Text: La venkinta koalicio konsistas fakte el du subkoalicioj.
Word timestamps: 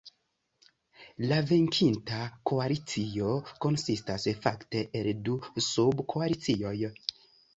La 1.31 1.35
venkinta 1.49 2.21
koalicio 2.51 3.29
konsistas 3.65 4.25
fakte 4.47 4.83
el 5.01 5.09
du 5.29 5.37
subkoalicioj. 5.69 6.75